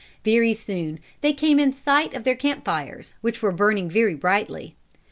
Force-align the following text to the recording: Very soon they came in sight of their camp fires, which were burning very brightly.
Very 0.25 0.53
soon 0.53 0.99
they 1.21 1.31
came 1.31 1.59
in 1.59 1.73
sight 1.73 2.15
of 2.15 2.23
their 2.23 2.35
camp 2.35 2.65
fires, 2.65 3.13
which 3.21 3.43
were 3.43 3.51
burning 3.51 3.87
very 3.87 4.15
brightly. 4.15 4.75